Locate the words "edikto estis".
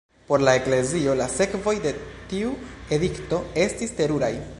2.99-3.95